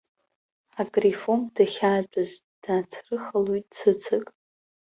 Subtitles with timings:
[0.81, 2.31] Акрифом дахьаатәаз,
[2.63, 4.25] даацрыхалоит цыцак.